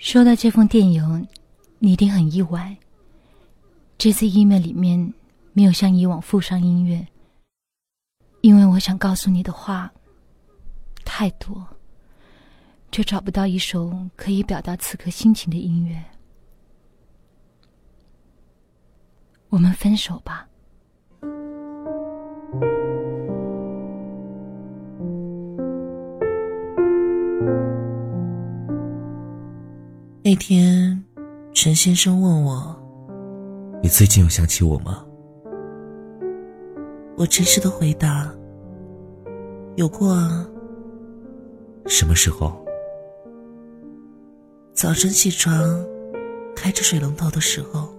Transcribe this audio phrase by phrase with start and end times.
[0.00, 1.04] 收到这封电邮，
[1.78, 2.74] 你一定很意外。
[3.98, 5.12] 这次 email 里面
[5.52, 7.06] 没有像以往附上音乐，
[8.40, 9.92] 因为我想告诉你的话
[11.04, 11.68] 太多，
[12.90, 16.02] 却找不到一首可以表达此刻心情的音乐。
[19.50, 20.48] 我们分手吧。
[30.30, 31.04] 那天，
[31.52, 32.80] 陈先生问我
[33.82, 35.04] ：“你最近有想起我吗？”
[37.18, 38.32] 我诚实的回答
[39.74, 40.48] ：“有过啊。”
[41.86, 42.64] 什么时候？
[44.72, 45.52] 早晨起床，
[46.54, 47.92] 开着水龙头的时候，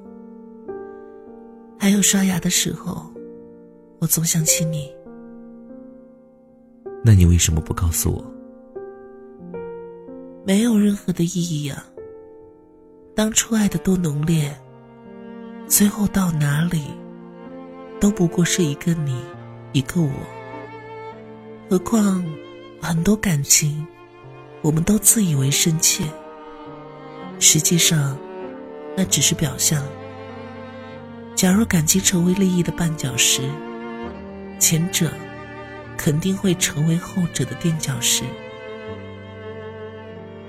[1.77, 3.11] 还有刷牙的时候，
[3.99, 4.89] 我总想起你。
[7.03, 8.23] 那你为什么不告诉我？
[10.45, 11.87] 没有任何的意义啊。
[13.13, 14.57] 当初爱的多浓烈，
[15.67, 16.85] 最后到哪里，
[17.99, 19.21] 都不过是一个你，
[19.73, 20.09] 一个我。
[21.69, 22.23] 何况
[22.81, 23.85] 很多感情，
[24.61, 26.05] 我们都自以为深切，
[27.37, 28.17] 实际上
[28.95, 29.83] 那只是表象。
[31.35, 33.41] 假如感情成为利益的绊脚石，
[34.57, 35.11] 前者
[35.97, 38.23] 肯定会成为后者的垫脚石。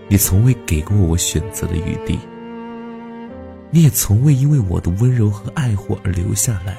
[0.08, 2.20] 你从未给过我选择的余地。
[3.74, 6.78] 你也从未因为我的温柔和爱护而留下来。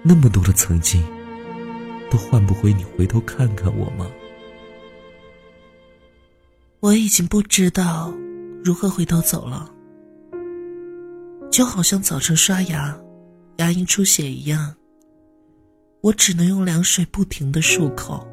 [0.00, 1.04] 那么多的曾经，
[2.08, 4.06] 都换不回你回头看看我吗？
[6.78, 8.14] 我已经不知道
[8.62, 9.68] 如何回头走了，
[11.50, 12.96] 就好像早晨刷牙，
[13.56, 14.72] 牙龈出血一样，
[16.00, 18.24] 我只能用凉水不停的漱口。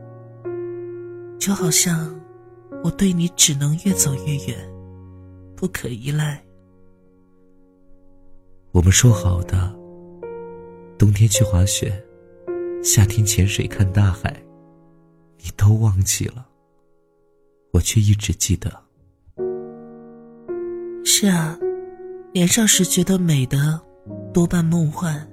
[1.40, 2.14] 就好像
[2.84, 4.56] 我对你只能越走越远，
[5.56, 6.40] 不可依赖。
[8.73, 9.71] 我们说好的，
[10.97, 11.93] 冬天去滑雪，
[12.84, 14.35] 夏天潜水看大海，
[15.38, 16.44] 你都忘记了，
[17.72, 18.83] 我却一直记得。
[21.06, 21.56] 是啊，
[22.33, 23.79] 年少时觉得美的
[24.33, 25.31] 多半梦幻，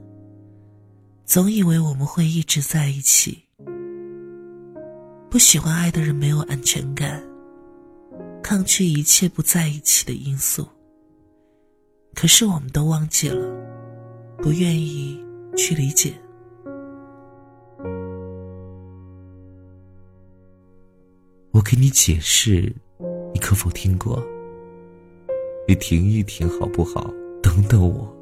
[1.25, 3.43] 总以为我们会一直在一起。
[5.31, 7.25] 不喜欢爱的人没有安全感，
[8.43, 10.69] 抗拒一切不在一起的因素。
[12.15, 13.47] 可是我们都忘记了，
[14.39, 15.19] 不愿意
[15.57, 16.13] 去理解。
[21.53, 22.75] 我给你解释，
[23.33, 24.23] 你可否听过？
[25.67, 27.11] 你停一停好不好？
[27.43, 28.17] 等等我。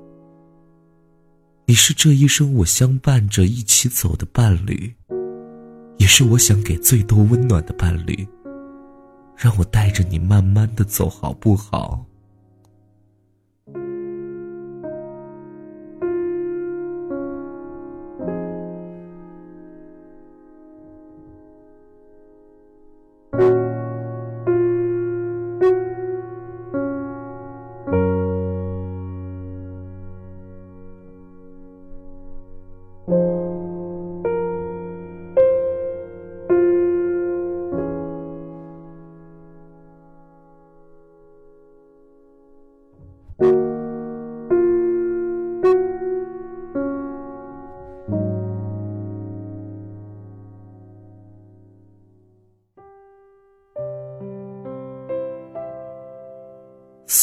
[1.67, 4.95] 你是这一生我相伴着一起走的伴侣，
[5.99, 8.27] 也是我想给最多温暖的伴侣。
[9.37, 12.05] 让我带着你慢慢的走，好不好？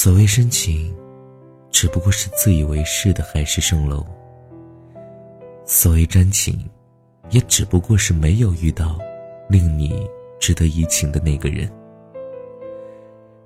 [0.05, 0.95] 所谓深情，
[1.71, 4.05] 只不过是自以为是的海市蜃楼；
[5.65, 6.69] 所谓真情，
[7.31, 8.99] 也只不过是没有遇到
[9.49, 10.07] 令你
[10.39, 11.67] 值得移情的那个人。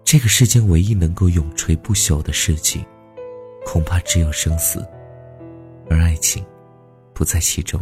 [0.04, 2.86] 这个世间唯一能够永垂不朽的事情，
[3.66, 4.86] 恐怕只有生死，
[5.90, 6.46] 而爱情
[7.14, 7.82] 不在其中。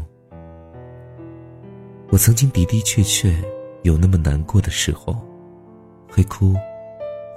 [2.12, 3.36] 我曾经的的确确
[3.82, 5.20] 有那么难过的时候，
[6.08, 6.54] 会哭，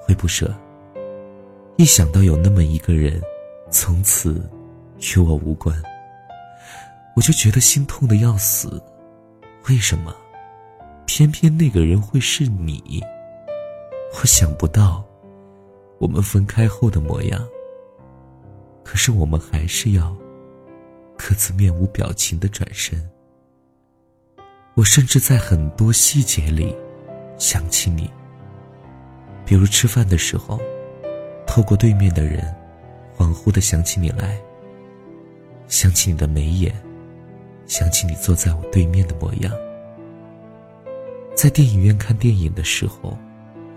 [0.07, 0.55] 会不舍。
[1.81, 3.19] 一想到有那么一个人，
[3.71, 4.47] 从此
[4.99, 5.75] 与我无关，
[7.17, 8.83] 我就觉得心痛的要死。
[9.67, 10.15] 为什么
[11.07, 13.03] 偏偏那个人会是你？
[14.13, 15.03] 我想不到
[15.99, 17.49] 我们分开后的模样。
[18.85, 20.15] 可是我们还是要
[21.17, 23.11] 各自面无表情的转身。
[24.75, 26.77] 我甚至在很多细节里
[27.39, 28.11] 想起你，
[29.47, 30.61] 比如吃饭的时候。
[31.51, 32.45] 透过对面的人，
[33.19, 34.39] 恍惚的想起你来。
[35.67, 36.73] 想起你的眉眼，
[37.67, 39.53] 想起你坐在我对面的模样。
[41.35, 43.19] 在电影院看电影的时候，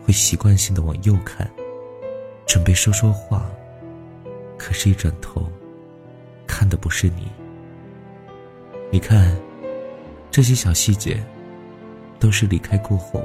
[0.05, 1.49] 会习惯性的往右看，
[2.45, 3.49] 准备说说话，
[4.55, 5.43] 可是，一转头，
[6.45, 7.27] 看的不是你。
[8.91, 9.35] 你看，
[10.29, 11.23] 这些小细节，
[12.19, 13.23] 都是离开过后，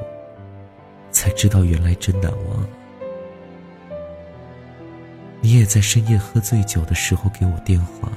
[1.11, 2.67] 才知道原来真难忘。
[5.41, 8.13] 你也在深夜喝醉酒的时候给我电话，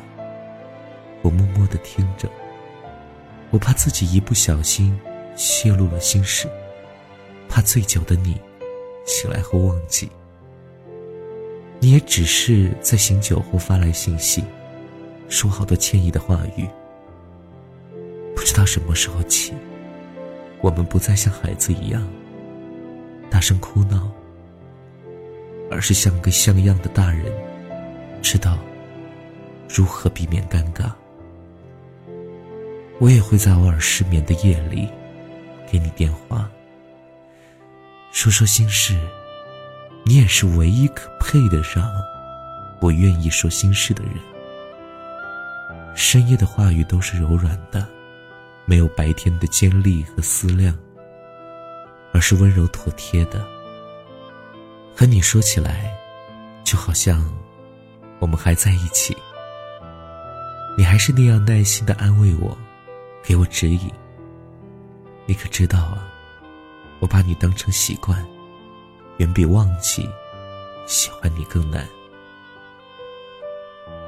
[1.22, 2.30] 我默默的听着，
[3.52, 5.00] 我怕自己一不小心
[5.36, 6.48] 泄露了心事，
[7.48, 8.40] 怕醉酒的你
[9.06, 10.10] 醒来后忘记。
[11.80, 14.44] 你也只是在醒酒后发来信息，
[15.30, 16.68] 说好多歉意的话语。
[18.36, 19.54] 不知道什么时候起，
[20.60, 22.08] 我们不再像孩子一样
[23.30, 24.12] 大声哭闹。
[25.72, 27.32] 而是像个像样的大人，
[28.22, 28.60] 知道
[29.70, 30.92] 如何避免尴尬。
[33.00, 34.88] 我也会在偶尔失眠的夜里
[35.72, 36.48] 给你电话，
[38.12, 39.00] 说说心事。
[40.04, 41.88] 你也是唯一可配得上
[42.82, 44.14] 我愿意说心事的人。
[45.96, 47.88] 深夜的话语都是柔软的，
[48.66, 50.78] 没有白天的尖利和思量，
[52.12, 53.48] 而是温柔妥帖的。
[54.96, 55.92] 和你说起来，
[56.64, 57.28] 就好像
[58.20, 59.16] 我们还在一起。
[60.78, 62.58] 你还是那样耐心的安慰我，
[63.24, 63.92] 给我指引。
[65.26, 66.08] 你可知道啊，
[67.00, 68.24] 我把你当成习惯，
[69.18, 70.08] 远比忘记
[70.86, 71.88] 喜欢你更难。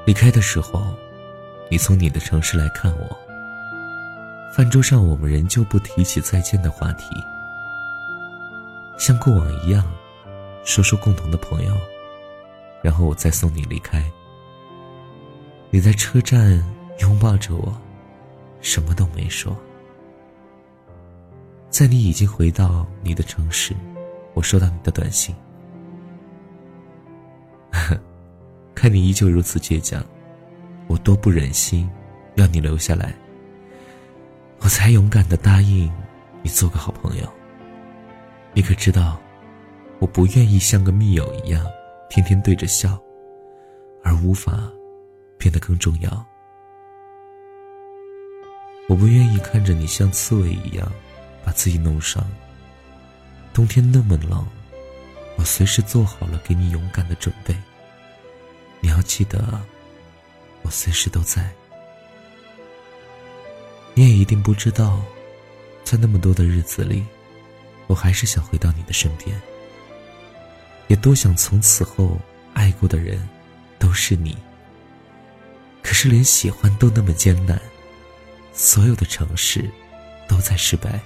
[0.06, 0.94] 离开的时候，
[1.70, 3.18] 你从你的城市来看我。
[4.54, 7.06] 饭桌上，我们仍旧不提起再见的话题，
[8.96, 9.84] 像过往一样。
[10.64, 11.76] 说说共同的朋友，
[12.82, 14.02] 然后我再送你离开。
[15.70, 16.64] 你在车站
[17.00, 17.76] 拥抱着我，
[18.60, 19.56] 什么都没说。
[21.68, 23.74] 在你已经回到你的城市，
[24.32, 25.34] 我收到你的短信，
[28.74, 30.02] 看你依旧如此倔强，
[30.86, 31.90] 我多不忍心
[32.36, 33.14] 要你留下来，
[34.60, 35.92] 我才勇敢的答应
[36.42, 37.28] 你做个好朋友。
[38.52, 39.20] 你可知道？
[40.04, 41.64] 我不愿意像个密友一样，
[42.10, 43.02] 天天对着笑，
[44.02, 44.70] 而无法
[45.38, 46.26] 变得更重要。
[48.86, 50.92] 我不愿意看着你像刺猬一样
[51.42, 52.22] 把自己弄伤。
[53.54, 54.46] 冬天那么冷，
[55.38, 57.56] 我随时做好了给你勇敢的准备。
[58.80, 59.58] 你要记得，
[60.60, 61.50] 我随时都在。
[63.94, 65.00] 你也一定不知道，
[65.82, 67.02] 在那么多的日子里，
[67.86, 69.34] 我还是想回到你的身边。
[70.94, 72.16] 也多想从此后
[72.52, 73.28] 爱过的人
[73.80, 74.38] 都是你。
[75.82, 77.60] 可是连喜欢都那么艰难，
[78.52, 79.68] 所有的尝试
[80.28, 81.00] 都在失败。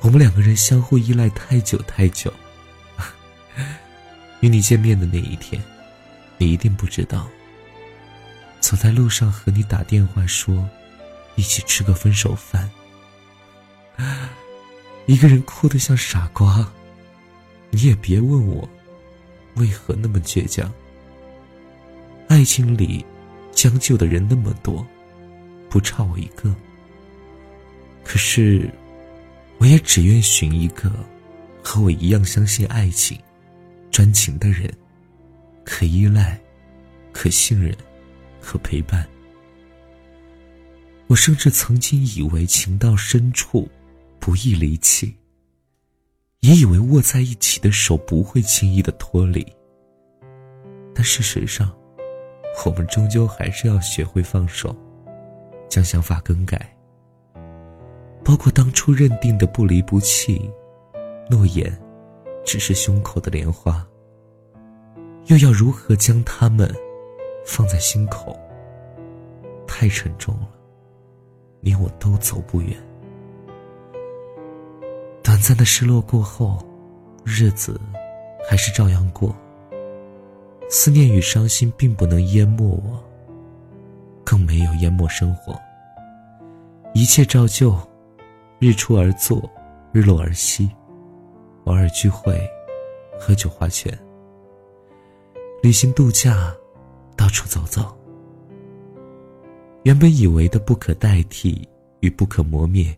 [0.00, 2.30] 我们两个人相互依赖太久太久。
[4.40, 5.62] 与你见面的那一天，
[6.36, 7.26] 你一定不知道。
[8.60, 10.68] 走在路上和你打电话说，
[11.36, 12.70] 一起吃个分手饭，
[15.06, 16.70] 一个人哭得像傻瓜。
[17.74, 18.68] 你也别问我，
[19.54, 20.70] 为何那么倔强。
[22.28, 23.04] 爱情里，
[23.50, 24.86] 将就的人那么多，
[25.70, 26.54] 不差我一个。
[28.04, 28.70] 可是，
[29.56, 30.92] 我也只愿寻一个
[31.62, 33.18] 和我一样相信爱情、
[33.90, 34.70] 专情的人，
[35.64, 36.38] 可依赖、
[37.10, 37.74] 可信任、
[38.38, 39.08] 可陪伴。
[41.06, 43.66] 我甚至曾经以为情到深处，
[44.20, 45.14] 不易离弃。
[46.42, 49.46] 也以为握在一起的手不会轻易的脱离，
[50.92, 51.72] 但事实上，
[52.66, 54.74] 我们终究还是要学会放手，
[55.68, 56.76] 将想法更改。
[58.24, 60.50] 包括当初认定的不离不弃，
[61.30, 61.72] 诺言
[62.44, 63.86] 只是胸口的莲花，
[65.26, 66.68] 又要如何将它们
[67.46, 68.36] 放在心口？
[69.64, 70.48] 太沉重了，
[71.60, 72.76] 你我都走不远。
[75.22, 76.58] 短暂的失落过后，
[77.24, 77.80] 日子
[78.48, 79.34] 还是照样过。
[80.68, 83.02] 思念与伤心并不能淹没我，
[84.24, 85.58] 更没有淹没生活。
[86.94, 87.76] 一切照旧，
[88.58, 89.48] 日出而作，
[89.92, 90.68] 日落而息，
[91.64, 92.40] 偶尔聚会，
[93.18, 93.96] 喝酒划拳，
[95.62, 96.52] 旅行度假，
[97.16, 97.96] 到处走走。
[99.84, 101.66] 原本以为的不可代替
[102.00, 102.96] 与不可磨灭，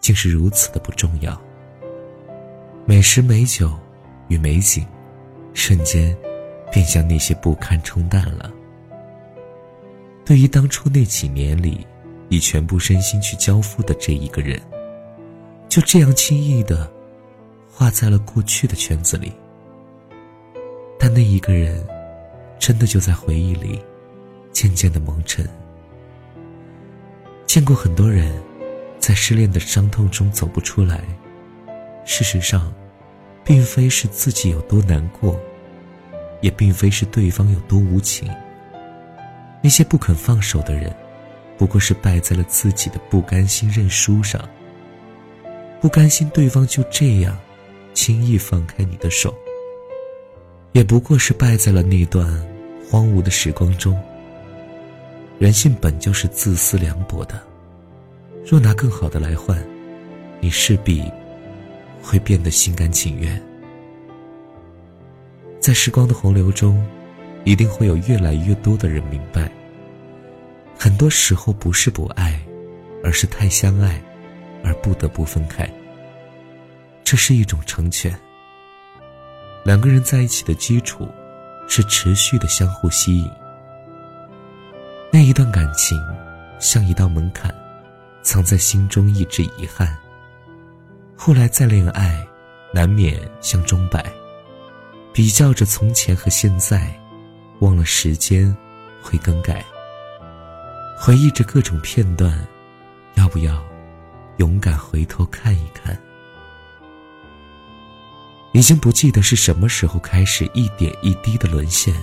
[0.00, 1.40] 竟是如此的不重要。
[2.88, 3.76] 美食美酒
[4.28, 4.86] 与美景，
[5.54, 6.16] 瞬间
[6.70, 8.48] 便将那些不堪冲淡了。
[10.24, 11.84] 对于当初那几年里，
[12.28, 14.60] 以全部身心去交付的这一个人，
[15.68, 16.88] 就这样轻易的，
[17.68, 19.32] 画在了过去的圈子里。
[20.96, 21.84] 但那一个人，
[22.56, 23.82] 真的就在回忆里，
[24.52, 25.44] 渐渐的蒙尘。
[27.46, 28.40] 见过很多人，
[29.00, 31.02] 在失恋的伤痛中走不出来。
[32.06, 32.72] 事实上，
[33.44, 35.38] 并非是自己有多难过，
[36.40, 38.32] 也并非是对方有多无情。
[39.60, 40.94] 那些不肯放手的人，
[41.58, 44.48] 不过是败在了自己的不甘心认输上。
[45.80, 47.36] 不甘心对方就这样
[47.92, 49.34] 轻易放开你的手，
[50.72, 52.26] 也不过是败在了那段
[52.88, 54.00] 荒芜的时光中。
[55.38, 57.42] 人性本就是自私凉薄的，
[58.44, 59.62] 若拿更好的来换，
[60.40, 61.04] 你势必
[62.06, 63.42] 会变得心甘情愿。
[65.60, 66.86] 在时光的洪流中，
[67.44, 69.50] 一定会有越来越多的人明白，
[70.78, 72.40] 很多时候不是不爱，
[73.02, 74.00] 而是太相爱。
[74.64, 75.70] 而不得不分开，
[77.04, 78.12] 这是一种成全。
[79.64, 81.06] 两个人在一起的基础
[81.68, 83.30] 是持续的相互吸引。
[85.12, 85.96] 那一段感情
[86.58, 87.54] 像一道门槛，
[88.22, 89.96] 藏在心中一直遗憾。
[91.16, 92.24] 后来再恋爱，
[92.72, 94.04] 难免像钟摆，
[95.12, 96.94] 比较着从前和现在，
[97.60, 98.54] 忘了时间
[99.02, 99.64] 会更改。
[100.98, 102.46] 回忆着各种片段，
[103.14, 103.64] 要不要？
[104.36, 105.98] 勇敢回头看一看，
[108.52, 111.94] 已经不记得是什么时候开始一点一滴的沦陷，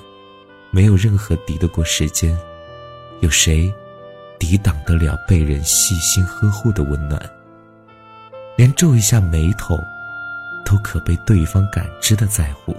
[0.72, 2.36] 没有任何敌得过时间，
[3.22, 3.72] 有谁
[4.40, 7.22] 抵挡得了被人细心呵护的温暖？
[8.56, 9.80] 连皱一下眉头，
[10.66, 12.76] 都可被对方感知的在乎，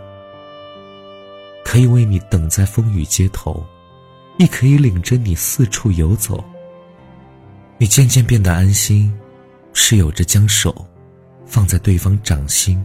[1.64, 3.64] 可以为你等在风雨街头，
[4.38, 6.44] 亦可以领着你四处游走。
[7.78, 9.12] 你渐渐变得安心。
[9.76, 10.86] 是有着将手
[11.44, 12.82] 放在对方掌心，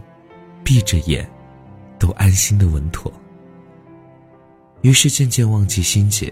[0.64, 1.24] 闭着眼
[2.00, 3.12] 都安心的稳妥。
[4.82, 6.28] 于是渐渐忘记心结，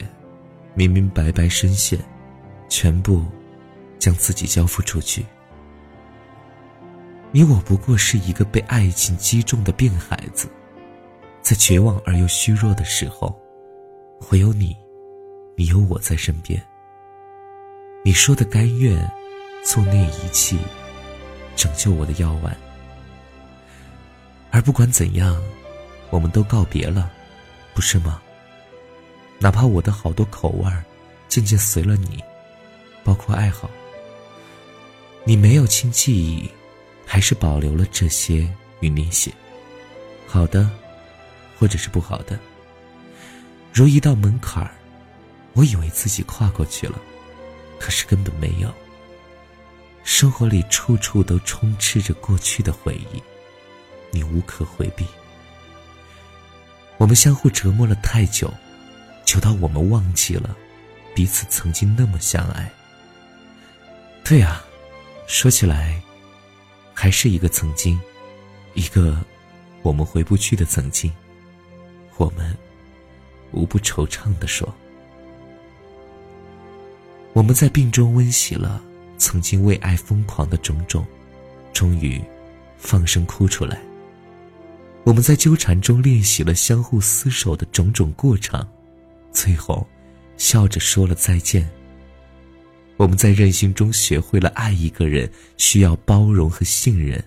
[0.75, 1.97] 明明白白深陷，
[2.69, 3.25] 全部
[4.01, 5.25] 将自己交付出去。
[7.31, 10.49] 你我不过是一个被爱情击中的病孩子，
[11.43, 13.39] 在绝望而又虚弱的时候，
[14.21, 14.77] 会有你，
[15.57, 16.63] 你有我在身边。
[18.05, 18.99] 你说的甘愿。
[19.65, 20.57] 做那仪器，
[21.57, 22.57] 拯救我的药丸。
[24.51, 25.37] 而不管怎样，
[26.11, 27.11] 我们都告别了，
[27.75, 28.23] 不是吗？
[29.41, 30.83] 哪怕我的好多口味儿，
[31.29, 32.23] 渐渐随了你，
[33.05, 33.69] 包括爱好。
[35.25, 36.49] 你没有轻记忆，
[37.11, 38.47] 还是保留了这些
[38.81, 39.33] 与你写，
[40.27, 40.71] 好的，
[41.59, 42.39] 或者是不好的。
[43.73, 44.71] 如一道门槛儿，
[45.55, 47.01] 我以为自己跨过去了，
[47.81, 48.71] 可是根本没有。
[50.05, 53.23] 生活里处处都充斥着过去的回忆，
[54.11, 55.07] 你无可回避。
[56.99, 58.53] 我们相互折磨了太久，
[59.25, 60.55] 久到我们忘记了
[61.15, 62.71] 彼此曾经那么相爱。
[64.23, 64.63] 对啊，
[65.27, 66.01] 说起来，
[67.01, 67.97] 还是一个曾经，
[68.75, 69.17] 一个
[69.83, 71.13] 我们回不去的曾经。
[72.17, 72.53] 我们
[73.53, 74.75] 无不惆怅的说
[77.35, 78.83] ：“我们在病中温习了。”
[79.17, 81.07] 曾经为爱疯狂的种种，
[81.73, 82.21] 终于
[82.79, 83.81] 放声哭出来。
[85.05, 88.67] 我们在纠缠中练习了相互厮守的种种过程，
[89.31, 89.87] 最后
[90.37, 91.69] 笑着说了再见。
[92.99, 97.23] 我们在任性中学会了爱一个人需要包容和信任，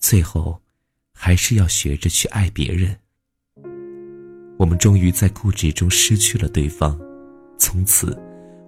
[0.00, 0.60] 最后
[1.14, 2.94] 还是要学着去爱别人。
[4.58, 7.00] 我们终于在固执中失去了对方，
[7.56, 8.20] 从此。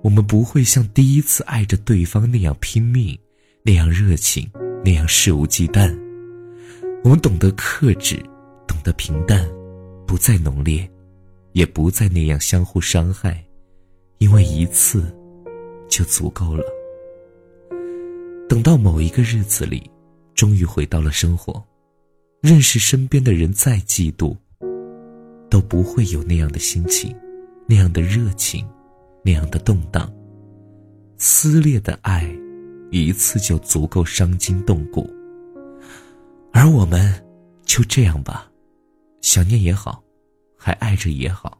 [0.02, 3.16] 我们不会像第一次爱着对方那样拼命，
[3.62, 4.50] 那样热情，
[4.84, 5.96] 那样肆无忌惮。
[7.04, 8.16] 我们懂得克制，
[8.66, 9.48] 懂得平淡，
[10.04, 10.90] 不再浓烈，
[11.52, 13.44] 也不再那样相互伤害，
[14.18, 15.14] 因为一次
[15.92, 16.64] 就足够了。
[18.48, 19.90] 等到某一个日子里，
[20.34, 21.62] 终于回到了生活，
[22.40, 24.34] 认识身边的人再嫉妒，
[25.50, 27.14] 都不会有那样的心情，
[27.68, 28.66] 那样的热情。
[29.24, 30.12] 那样的动荡、
[31.16, 32.28] 撕裂的爱，
[32.90, 35.08] 一次就足够伤筋动骨。
[36.52, 37.24] 而我们
[37.64, 38.50] 就这样吧，
[39.20, 40.02] 想念也好，
[40.58, 41.56] 还爱着也好，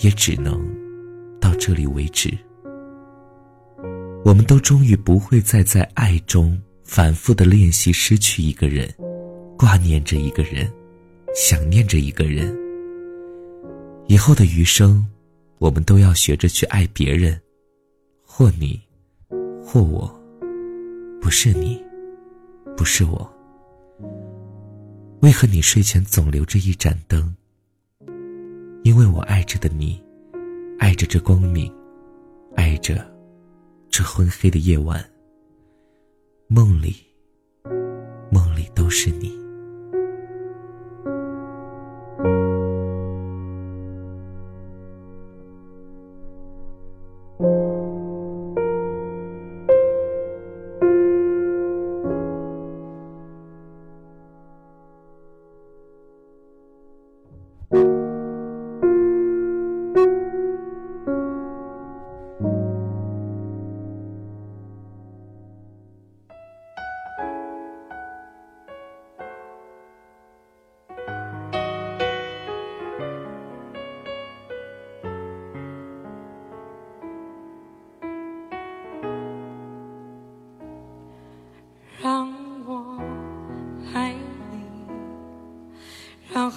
[0.00, 0.62] 也只能
[1.40, 2.36] 到这里为止。
[4.28, 8.86] 我们都终于不会再在爱中反复的练习失去一个人
[9.56, 10.70] 挂念着一个人
[11.34, 12.54] 想念着一个人
[14.06, 15.02] 以后的余生
[15.56, 17.40] 我们都要学着去爱别人
[18.22, 18.78] 或你
[19.64, 20.06] 或我
[21.22, 21.82] 不是你
[22.76, 23.34] 不是我
[25.22, 27.34] 为何你睡前总留着一盏灯？
[28.82, 29.98] 因为我爱着的你
[30.78, 31.72] 爱着这光明
[32.56, 33.10] 爱着
[33.90, 35.08] 这昏黑的夜晚。
[36.50, 36.96] 梦里
[38.32, 39.37] 梦里都是你。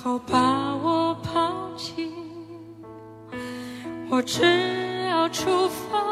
[0.04, 2.12] 后把我抛弃。
[4.10, 4.42] 我只
[5.08, 6.11] 要出发